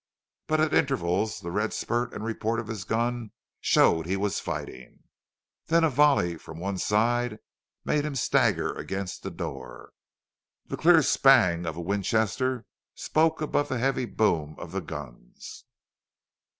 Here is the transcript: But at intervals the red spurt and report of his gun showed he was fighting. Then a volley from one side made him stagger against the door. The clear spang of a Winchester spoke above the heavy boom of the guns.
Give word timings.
But 0.47 0.59
at 0.59 0.73
intervals 0.73 1.41
the 1.41 1.51
red 1.51 1.73
spurt 1.73 2.11
and 2.11 2.23
report 2.25 2.59
of 2.59 2.65
his 2.69 2.85
gun 2.85 3.29
showed 3.59 4.07
he 4.07 4.17
was 4.17 4.39
fighting. 4.39 5.03
Then 5.67 5.83
a 5.83 5.91
volley 5.91 6.37
from 6.37 6.59
one 6.59 6.79
side 6.79 7.37
made 7.85 8.03
him 8.03 8.15
stagger 8.15 8.73
against 8.73 9.21
the 9.21 9.29
door. 9.29 9.91
The 10.65 10.75
clear 10.75 11.03
spang 11.03 11.67
of 11.67 11.77
a 11.77 11.81
Winchester 11.81 12.65
spoke 12.95 13.41
above 13.43 13.69
the 13.69 13.77
heavy 13.77 14.05
boom 14.05 14.55
of 14.57 14.71
the 14.71 14.81
guns. 14.81 15.65